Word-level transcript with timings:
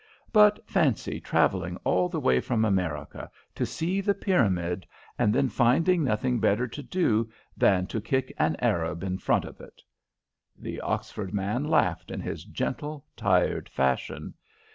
But 0.33 0.67
fancy 0.67 1.19
travelling 1.19 1.77
all 1.83 2.09
the 2.09 2.19
way 2.19 2.39
from 2.39 2.65
America 2.65 3.29
to 3.53 3.65
see 3.67 4.01
the 4.01 4.15
pyramid, 4.15 4.87
and 5.19 5.31
then 5.31 5.47
finding 5.47 6.03
nothing 6.03 6.39
better 6.39 6.67
to 6.69 6.81
do 6.81 7.29
than 7.55 7.85
to 7.85 8.01
kick 8.01 8.33
an 8.39 8.55
Arab 8.57 9.03
in 9.03 9.19
front 9.19 9.45
of 9.45 9.61
it!" 9.61 9.83
The 10.57 10.81
Oxford 10.81 11.35
man 11.35 11.65
laughed 11.65 12.09
in 12.09 12.19
his 12.19 12.45
gentle, 12.45 13.05
tired 13.15 13.69
fashion. 13.69 14.33